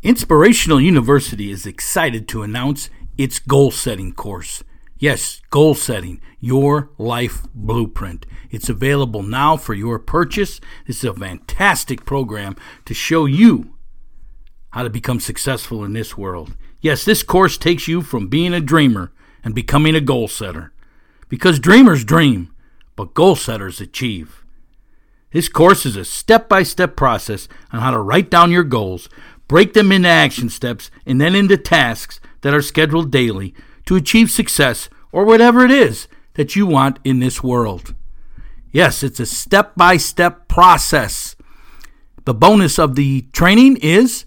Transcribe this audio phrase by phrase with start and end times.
[0.00, 4.62] Inspirational University is excited to announce its goal setting course.
[4.96, 8.24] Yes, goal setting, your life blueprint.
[8.48, 10.60] It's available now for your purchase.
[10.86, 13.74] This is a fantastic program to show you
[14.70, 16.56] how to become successful in this world.
[16.80, 19.10] Yes, this course takes you from being a dreamer
[19.42, 20.72] and becoming a goal setter.
[21.28, 22.54] Because dreamers dream,
[22.94, 24.44] but goal setters achieve.
[25.32, 29.08] This course is a step by step process on how to write down your goals,
[29.48, 33.54] break them into action steps, and then into tasks that are scheduled daily
[33.86, 37.94] to achieve success or whatever it is that you want in this world.
[38.70, 41.34] Yes, it's a step by step process.
[42.24, 44.26] The bonus of the training is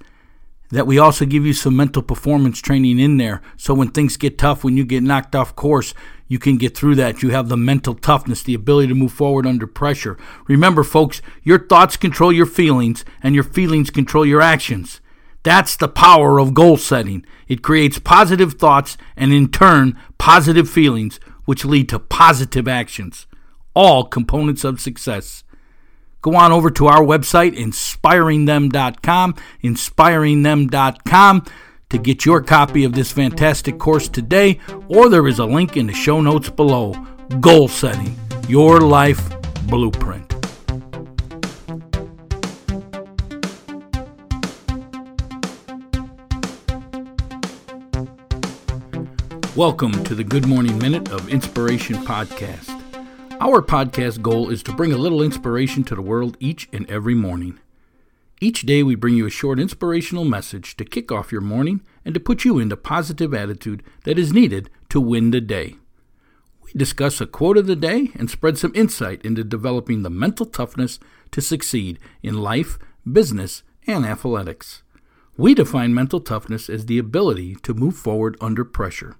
[0.72, 3.42] that we also give you some mental performance training in there.
[3.58, 5.94] So when things get tough, when you get knocked off course,
[6.28, 7.22] you can get through that.
[7.22, 10.18] You have the mental toughness, the ability to move forward under pressure.
[10.48, 15.02] Remember, folks, your thoughts control your feelings, and your feelings control your actions.
[15.44, 17.26] That's the power of goal setting.
[17.48, 23.26] It creates positive thoughts and, in turn, positive feelings, which lead to positive actions.
[23.74, 25.44] All components of success.
[26.22, 31.46] Go on over to our website, inspiringthem.com, inspiringthem.com,
[31.90, 35.88] to get your copy of this fantastic course today, or there is a link in
[35.88, 36.94] the show notes below.
[37.40, 38.16] Goal setting,
[38.48, 39.22] your life
[39.68, 40.51] blueprint.
[49.58, 52.70] Welcome to the Good Morning Minute of Inspiration Podcast.
[53.42, 57.16] Our podcast goal is to bring a little inspiration to the world each and every
[57.16, 57.60] morning.
[58.40, 62.14] Each day, we bring you a short inspirational message to kick off your morning and
[62.14, 65.76] to put you in into positive attitude that is needed to win the day.
[66.64, 70.46] We discuss a quote of the day and spread some insight into developing the mental
[70.46, 70.98] toughness
[71.32, 72.80] to succeed in life,
[73.12, 74.84] business, and athletics.
[75.36, 79.18] We define mental toughness as the ability to move forward under pressure.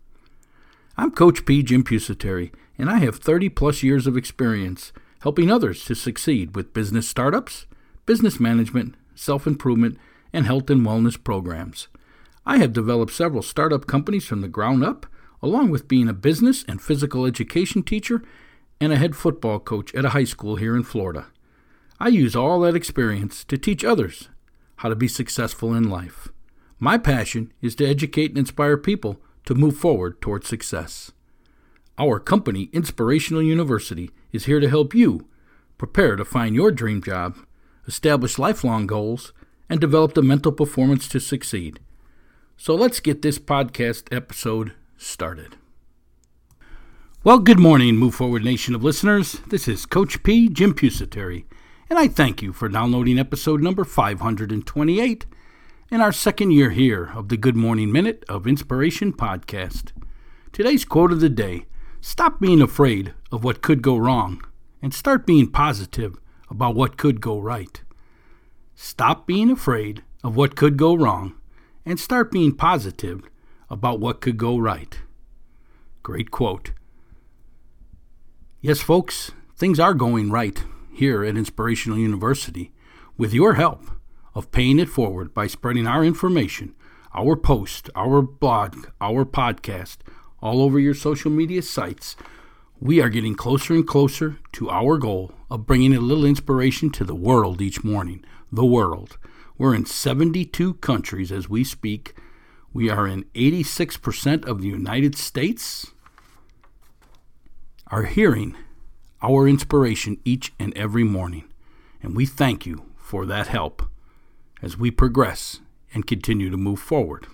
[0.98, 1.64] I'm Coach P.
[1.64, 6.74] Jim Pusateri, and I have 30 plus years of experience helping others to succeed with
[6.74, 7.66] business startups,
[8.06, 9.98] business management, self improvement,
[10.34, 11.88] and health and wellness programs.
[12.46, 15.06] I have developed several startup companies from the ground up,
[15.42, 18.22] along with being a business and physical education teacher
[18.82, 21.28] and a head football coach at a high school here in Florida.
[22.02, 24.28] I use all that experience to teach others
[24.78, 26.28] how to be successful in life.
[26.80, 31.12] My passion is to educate and inspire people to move forward toward success.
[31.98, 35.28] Our company, Inspirational University, is here to help you
[35.78, 37.38] prepare to find your dream job,
[37.88, 39.34] establish lifelong goals,
[39.70, 41.80] and develop the mental performance to succeed.
[42.58, 45.56] So let's get this podcast episode started.
[47.24, 49.42] Well, good morning, Move Forward Nation of listeners.
[49.48, 51.46] This is Coach P, Jim Pusateri,
[51.90, 55.26] and I thank you for downloading episode number 528
[55.92, 59.92] in our second year here of the Good Morning Minute of Inspiration podcast.
[60.54, 61.66] Today's quote of the day
[62.00, 64.42] Stop being afraid of what could go wrong
[64.82, 66.18] and start being positive
[66.50, 67.82] about what could go right.
[68.74, 71.36] Stop being afraid of what could go wrong
[71.86, 73.30] and start being positive
[73.70, 75.02] about what could go right.
[76.04, 76.72] Great quote.
[78.62, 80.64] Yes, folks, things are going right
[80.94, 82.72] here at Inspirational University.
[83.18, 83.84] With your help,
[84.34, 86.76] of paying it forward by spreading our information,
[87.14, 89.98] our post, our blog, our podcast
[90.42, 92.16] all over your social media sites,
[92.80, 97.04] we are getting closer and closer to our goal of bringing a little inspiration to
[97.04, 98.26] the world each morning.
[98.52, 99.18] The world.
[99.58, 102.16] We're in 72 countries as we speak.
[102.74, 105.92] We are in 86% of the United States.
[107.88, 108.56] Are hearing
[109.22, 111.44] our inspiration each and every morning.
[112.02, 113.91] And we thank you for that help
[114.62, 115.60] as we progress
[115.94, 117.28] and continue to move forward.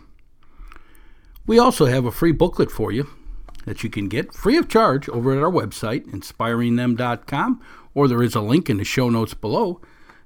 [1.46, 3.10] We also have a free booklet for you
[3.66, 7.62] that you can get free of charge over at our website, inspiringthem.com,
[7.94, 9.82] or there is a link in the show notes below.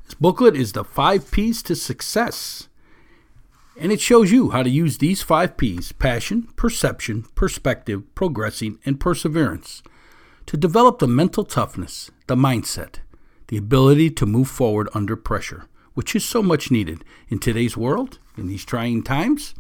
[0.05, 2.67] This booklet is the five P's to success.
[3.79, 8.99] And it shows you how to use these five P's passion, perception, perspective, progressing, and
[8.99, 9.81] perseverance
[10.45, 12.95] to develop the mental toughness, the mindset,
[13.47, 18.19] the ability to move forward under pressure which is so much needed in today's world,
[18.37, 19.53] in these trying times,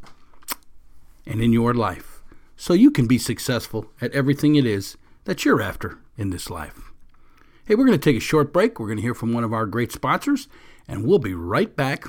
[1.25, 2.21] and in your life,
[2.55, 6.91] so you can be successful at everything it is that you're after in this life.
[7.65, 8.79] Hey, we're going to take a short break.
[8.79, 10.47] We're going to hear from one of our great sponsors,
[10.87, 12.05] and we'll be right back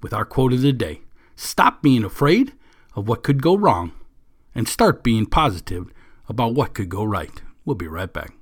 [0.00, 1.00] with our quote of the day
[1.36, 2.52] Stop being afraid
[2.96, 3.92] of what could go wrong
[4.54, 5.92] and start being positive
[6.28, 7.42] about what could go right.
[7.64, 8.37] We'll be right back.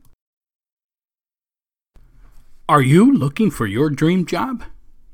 [2.69, 4.65] Are you looking for your dream job?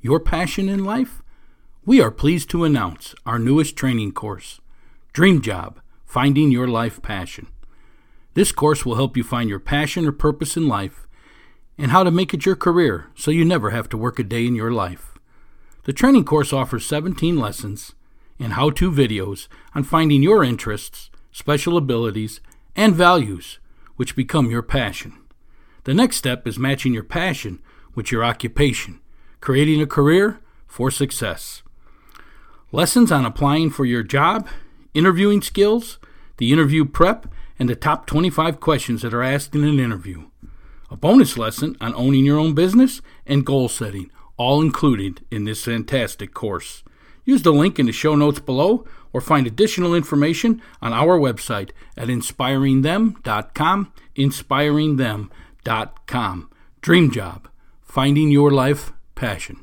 [0.01, 1.23] Your passion in life?
[1.85, 4.61] we are pleased to announce our newest training course,
[5.13, 7.49] Dream Job Finding Your Life Passion.
[8.35, 11.09] This course will help you find your passion or purpose in life
[11.77, 14.47] and how to make it your career so you never have to work a day
[14.47, 15.19] in your life.
[15.85, 17.95] The training course offers 17 lessons
[18.39, 22.41] and how to videos on finding your interests, special abilities,
[22.77, 23.59] and values
[23.97, 25.19] which become your passion.
[25.85, 27.61] The next step is matching your passion
[27.95, 29.01] with your occupation,
[29.41, 31.63] creating a career for success.
[32.71, 34.49] Lessons on applying for your job,
[34.95, 35.99] interviewing skills,
[36.37, 37.27] the interview prep,
[37.59, 40.29] and the top 25 questions that are asked in an interview.
[40.89, 45.65] A bonus lesson on owning your own business and goal setting, all included in this
[45.65, 46.85] fantastic course.
[47.25, 51.71] Use the link in the show notes below or find additional information on our website
[51.97, 53.93] at inspiringthem.com.
[54.17, 55.31] Inspiringthem.com.
[55.65, 56.51] .Com
[56.81, 57.49] dream Job,
[57.81, 59.61] finding your life passion.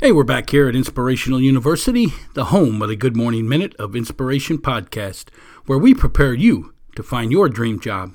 [0.00, 3.94] Hey, we're back here at Inspirational University, the home of the Good Morning Minute of
[3.94, 5.28] Inspiration podcast,
[5.66, 8.14] where we prepare you to find your dream job,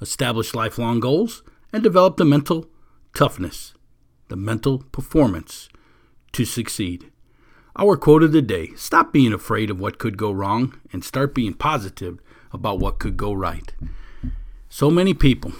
[0.00, 1.42] establish lifelong goals,
[1.72, 2.66] and develop the mental
[3.12, 3.74] toughness,
[4.28, 5.68] the mental performance
[6.30, 7.10] to succeed.
[7.76, 11.34] Our quote of the day stop being afraid of what could go wrong and start
[11.34, 12.20] being positive
[12.52, 13.72] about what could go right.
[14.68, 15.52] So many people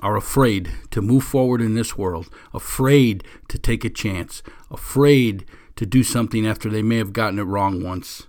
[0.00, 5.44] are afraid to move forward in this world, afraid to take a chance, afraid
[5.76, 8.26] to do something after they may have gotten it wrong once.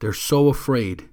[0.00, 1.08] They're so afraid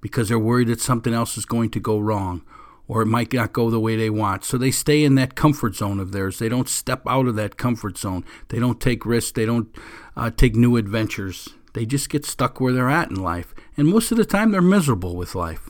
[0.00, 2.44] because they're worried that something else is going to go wrong
[2.88, 4.44] or it might not go the way they want.
[4.44, 6.38] So they stay in that comfort zone of theirs.
[6.38, 8.24] They don't step out of that comfort zone.
[8.48, 9.32] They don't take risks.
[9.32, 9.74] They don't
[10.16, 11.48] uh, take new adventures.
[11.74, 13.54] They just get stuck where they're at in life.
[13.76, 15.68] And most of the time, they're miserable with life.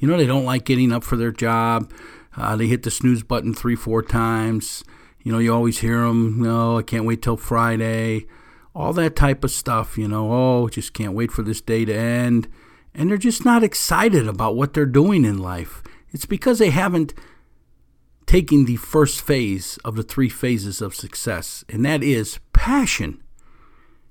[0.00, 1.90] You know, they don't like getting up for their job.
[2.36, 4.84] Uh, they hit the snooze button three, four times.
[5.22, 8.26] You know, you always hear them, no, I can't wait till Friday.
[8.74, 11.94] All that type of stuff, you know, oh, just can't wait for this day to
[11.94, 12.48] end.
[12.94, 15.82] And they're just not excited about what they're doing in life.
[16.10, 17.14] It's because they haven't
[18.26, 23.22] taken the first phase of the three phases of success, and that is passion.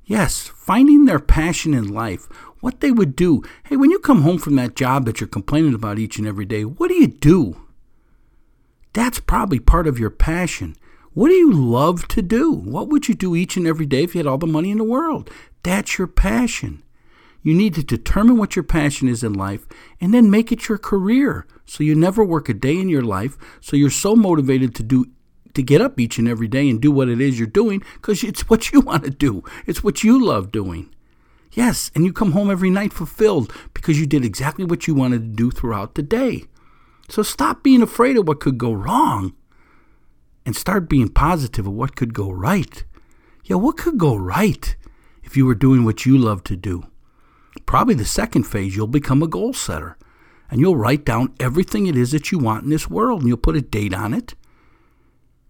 [0.05, 2.27] Yes, finding their passion in life,
[2.59, 3.43] what they would do.
[3.65, 6.45] Hey, when you come home from that job that you're complaining about each and every
[6.45, 7.66] day, what do you do?
[8.97, 10.75] That's probably part of your passion.
[11.13, 12.51] What do you love to do?
[12.51, 14.79] What would you do each and every day if you had all the money in
[14.79, 15.29] the world?
[15.61, 16.81] That's your passion.
[17.43, 19.67] You need to determine what your passion is in life
[20.01, 23.37] and then make it your career so you never work a day in your life
[23.61, 25.05] so you're so motivated to do
[25.53, 28.23] to get up each and every day and do what it is you're doing because
[28.23, 29.43] it's what you want to do.
[29.67, 30.91] It's what you love doing.
[31.51, 35.19] Yes, and you come home every night fulfilled because you did exactly what you wanted
[35.19, 36.45] to do throughout the day.
[37.07, 39.33] So stop being afraid of what could go wrong
[40.45, 42.83] and start being positive of what could go right.
[43.45, 44.75] Yeah, what could go right
[45.23, 46.87] if you were doing what you love to do?
[47.65, 49.97] Probably the second phase, you'll become a goal setter
[50.49, 53.37] and you'll write down everything it is that you want in this world and you'll
[53.37, 54.35] put a date on it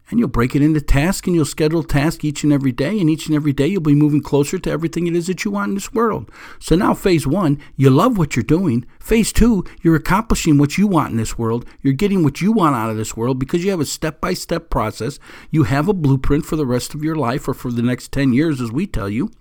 [0.09, 3.09] and you'll break it into tasks and you'll schedule tasks each and every day and
[3.09, 5.69] each and every day you'll be moving closer to everything it is that you want
[5.69, 6.31] in this world.
[6.59, 8.86] So now phase one you love what you're doing.
[9.00, 11.65] Phase two you're accomplishing what you want in this world.
[11.81, 15.19] You're getting what you want out of this world because you have a step-by-step process.
[15.51, 18.33] You have a blueprint for the rest of your life or for the next 10
[18.33, 19.31] years as we tell you.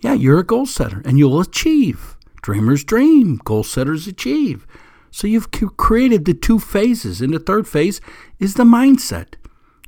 [0.00, 2.16] Yeah you're a goal setter and you'll achieve.
[2.40, 4.66] Dreamers dream goal setters achieve.
[5.10, 8.00] So you've created the two phases and the third phase
[8.40, 9.34] is the mindset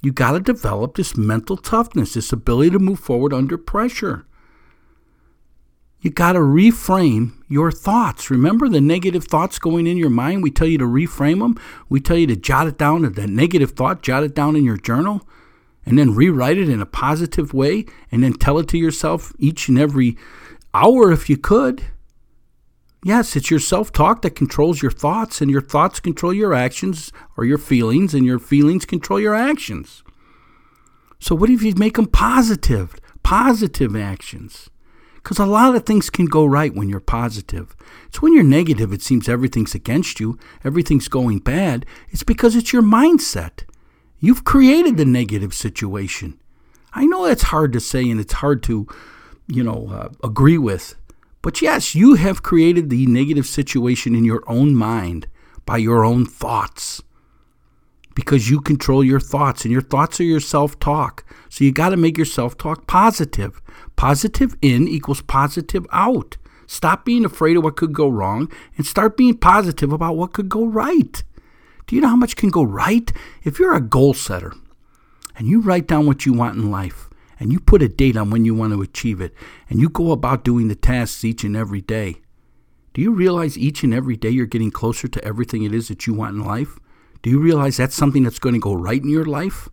[0.05, 4.27] you got to develop this mental toughness, this ability to move forward under pressure.
[6.01, 8.31] You got to reframe your thoughts.
[8.31, 10.43] Remember the negative thoughts going in your mind?
[10.43, 11.59] We tell you to reframe them.
[11.89, 14.77] We tell you to jot it down, that negative thought, jot it down in your
[14.77, 15.27] journal,
[15.87, 19.69] and then rewrite it in a positive way, and then tell it to yourself each
[19.69, 20.19] and every
[20.75, 21.83] hour if you could.
[23.05, 27.13] Yes, it's your self talk that controls your thoughts, and your thoughts control your actions
[27.37, 30.03] or your feelings, and your feelings control your actions.
[31.21, 34.71] So, what if you make them positive, positive actions?
[35.17, 37.77] Because a lot of things can go right when you're positive.
[38.07, 41.85] It's when you're negative, it seems everything's against you, everything's going bad.
[42.09, 43.65] It's because it's your mindset.
[44.19, 46.41] You've created the negative situation.
[46.95, 48.87] I know that's hard to say and it's hard to,
[49.47, 50.95] you know, uh, agree with.
[51.45, 55.27] But yes, you have created the negative situation in your own mind
[55.67, 57.03] by your own thoughts
[58.15, 61.23] because you control your thoughts and your thoughts are your self talk.
[61.51, 63.61] So you got to make your self talk positive.
[63.95, 66.39] Positive in equals positive out.
[66.67, 70.49] Stop being afraid of what could go wrong and start being positive about what could
[70.49, 71.23] go right.
[71.87, 73.13] Do you know how much can go right?
[73.43, 74.55] If you're a goal setter
[75.37, 78.31] and you write down what you want in life and you put a date on
[78.31, 79.35] when you want to achieve it,
[79.69, 82.17] and you go about doing the tasks each and every day,
[82.93, 86.07] do you realize each and every day you're getting closer to everything it is that
[86.07, 86.79] you want in life?
[87.23, 89.69] Do you realize that's something that's going to go right in your life?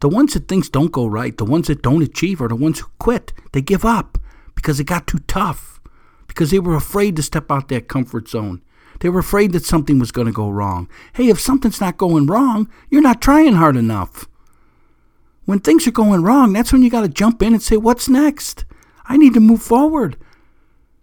[0.00, 2.80] The ones that things don't go right, the ones that don't achieve, are the ones
[2.80, 3.32] who quit.
[3.52, 4.18] They give up
[4.56, 5.80] because it got too tough,
[6.26, 8.60] because they were afraid to step out that comfort zone.
[8.98, 10.88] They were afraid that something was going to go wrong.
[11.12, 14.26] Hey, if something's not going wrong, you're not trying hard enough.
[15.44, 18.08] When things are going wrong, that's when you got to jump in and say, What's
[18.08, 18.64] next?
[19.04, 20.16] I need to move forward.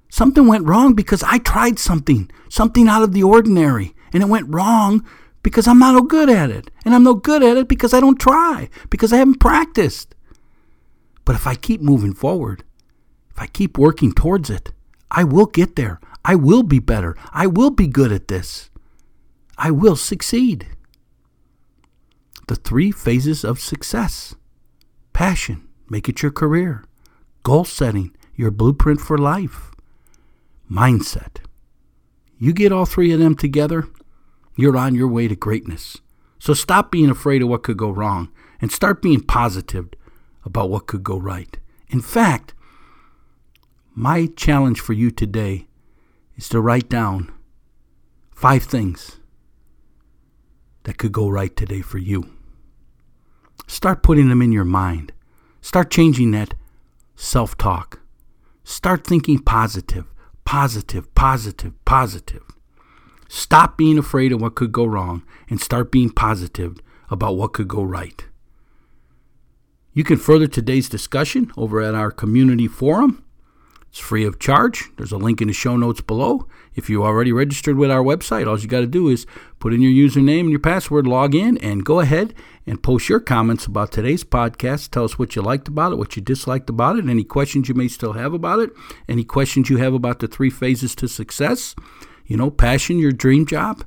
[0.09, 4.53] Something went wrong because I tried something, something out of the ordinary, and it went
[4.53, 5.05] wrong
[5.43, 6.71] because I'm not no good at it.
[6.83, 10.15] And I'm no good at it because I don't try, because I haven't practiced.
[11.25, 12.63] But if I keep moving forward,
[13.29, 14.71] if I keep working towards it,
[15.11, 15.99] I will get there.
[16.25, 17.15] I will be better.
[17.31, 18.69] I will be good at this.
[19.57, 20.67] I will succeed.
[22.49, 24.33] The three phases of success
[25.13, 26.83] passion, make it your career,
[27.43, 29.69] goal setting, your blueprint for life,
[30.67, 31.45] mindset.
[32.39, 33.87] You get all three of them together,
[34.57, 35.97] you're on your way to greatness.
[36.39, 39.89] So stop being afraid of what could go wrong and start being positive
[40.43, 41.55] about what could go right.
[41.89, 42.55] In fact,
[43.93, 45.67] my challenge for you today
[46.35, 47.31] is to write down
[48.31, 49.19] five things
[50.85, 52.27] that could go right today for you.
[53.67, 55.11] Start putting them in your mind.
[55.61, 56.53] Start changing that
[57.15, 58.01] self talk.
[58.63, 60.05] Start thinking positive,
[60.45, 62.43] positive, positive, positive.
[63.27, 66.77] Stop being afraid of what could go wrong and start being positive
[67.09, 68.25] about what could go right.
[69.93, 73.23] You can further today's discussion over at our community forum
[73.89, 74.91] it's free of charge.
[74.97, 76.47] There's a link in the show notes below.
[76.75, 79.25] If you already registered with our website, all you got to do is
[79.57, 82.35] put in your username and your password, log in, and go ahead
[82.67, 84.91] and post your comments about today's podcast.
[84.91, 87.73] Tell us what you liked about it, what you disliked about it, any questions you
[87.73, 88.69] may still have about it,
[89.07, 91.75] any questions you have about the three phases to success.
[92.25, 93.83] You know, passion, your dream job,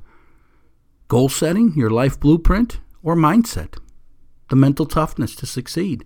[1.07, 3.77] goal setting, your life blueprint, or mindset,
[4.49, 6.03] the mental toughness to succeed.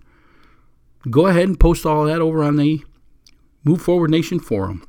[1.10, 2.84] Go ahead and post all that over on the
[3.68, 4.88] Move Forward Nation Forum.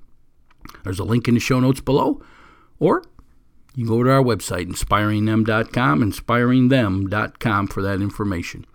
[0.85, 2.23] There's a link in the show notes below,
[2.79, 3.03] or
[3.75, 8.65] you can go to our website, inspiringthem.com, inspiringthem.com for that information.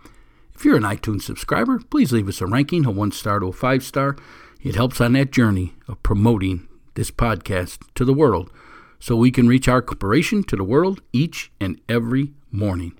[0.54, 3.52] If you're an iTunes subscriber, please leave us a ranking, a one star to a
[3.52, 4.14] five star.
[4.62, 8.52] It helps on that journey of promoting this podcast to the world
[9.00, 12.92] so we can reach our corporation to the world each and every morning.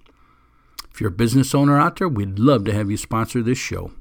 [0.90, 3.92] If you're a business owner out there, we'd love to have you sponsor this show.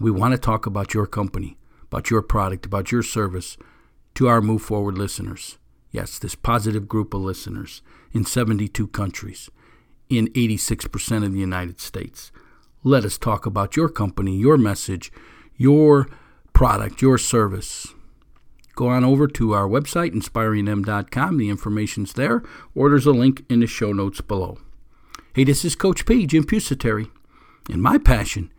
[0.00, 1.58] We want to talk about your company
[1.92, 3.58] about your product, about your service
[4.14, 5.58] to our Move Forward listeners.
[5.90, 7.82] Yes, this positive group of listeners
[8.12, 9.50] in 72 countries,
[10.08, 12.32] in 86% of the United States.
[12.82, 15.12] Let us talk about your company, your message,
[15.58, 16.08] your
[16.54, 17.86] product, your service.
[18.74, 21.36] Go on over to our website, inspiringthem.com.
[21.36, 22.42] The information's there,
[22.74, 24.56] or there's a link in the show notes below.
[25.34, 27.10] Hey, this is Coach P, Jim Pusateri,
[27.68, 28.50] and my passion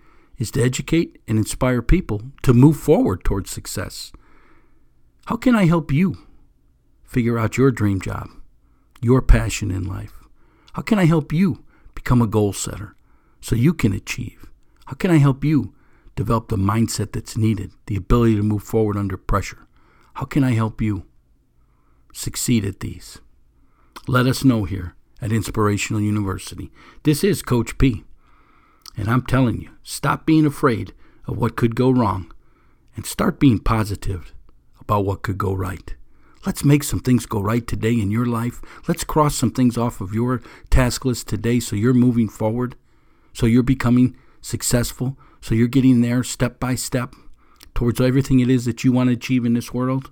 [0.44, 4.12] is to educate and inspire people to move forward towards success.
[5.28, 6.18] How can I help you
[7.06, 8.28] figure out your dream job,
[9.02, 10.20] your passion in life?
[10.74, 11.64] How can I help you
[11.96, 12.94] become a goal setter
[13.40, 14.46] so you can achieve?
[14.88, 15.74] How can I help you
[16.18, 19.66] develop the mindset that's needed, the ability to move forward under pressure?
[20.16, 21.06] How can I help you
[22.12, 23.22] succeed at these?
[24.10, 26.70] Let us know here at Inspirational University.
[27.04, 28.04] This is Coach P.
[28.96, 30.94] And I'm telling you, stop being afraid
[31.28, 32.32] of what could go wrong
[32.96, 34.34] and start being positive
[34.80, 35.96] about what could go right.
[36.46, 38.62] Let's make some things go right today in your life.
[38.88, 42.76] Let's cross some things off of your task list today so you're moving forward,
[43.32, 47.16] so you're becoming successful, so you're getting there step by step
[47.74, 50.12] towards everything it is that you want to achieve in this world.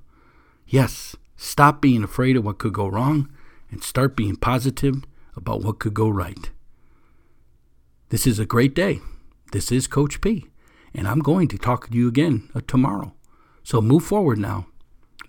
[0.65, 3.29] Yes, stop being afraid of what could go wrong
[3.69, 5.03] and start being positive
[5.35, 6.49] about what could go right.
[8.11, 8.99] This is a great day.
[9.53, 10.47] This is Coach P,
[10.93, 13.13] and I'm going to talk to you again uh, tomorrow.
[13.63, 14.67] So move forward now.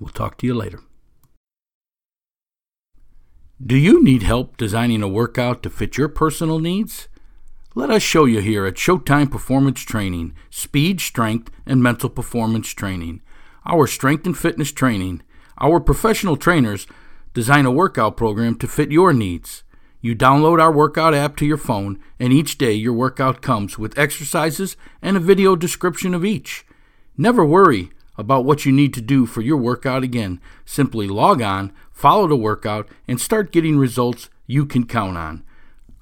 [0.00, 0.80] We'll talk to you later.
[3.64, 7.06] Do you need help designing a workout to fit your personal needs?
[7.76, 13.22] Let us show you here at Showtime Performance Training Speed, Strength, and Mental Performance Training.
[13.64, 15.22] Our strength and fitness training.
[15.60, 16.88] Our professional trainers
[17.32, 19.62] design a workout program to fit your needs.
[20.04, 23.96] You download our workout app to your phone, and each day your workout comes with
[23.96, 26.66] exercises and a video description of each.
[27.16, 30.40] Never worry about what you need to do for your workout again.
[30.64, 35.44] Simply log on, follow the workout, and start getting results you can count on.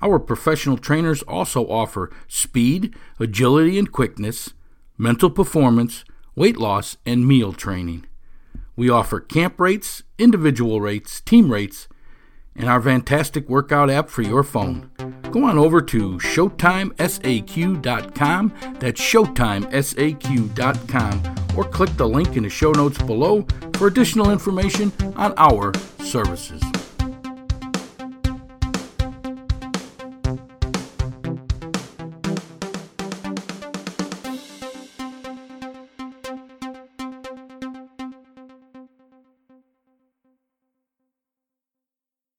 [0.00, 4.54] Our professional trainers also offer speed, agility, and quickness,
[4.96, 8.06] mental performance, weight loss, and meal training.
[8.76, 11.86] We offer camp rates, individual rates, team rates,
[12.56, 14.90] and our fantastic workout app for your phone.
[15.30, 18.54] Go on over to ShowtimeSAQ.com.
[18.78, 21.34] That's ShowtimeSAQ.com.
[21.56, 26.62] Or click the link in the show notes below for additional information on our services.